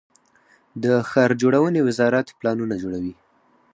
د 0.83 0.85
ښار 1.09 1.31
جوړونې 1.41 1.79
وزارت 1.87 2.27
پلانونه 2.39 2.75
جوړوي 2.83 3.13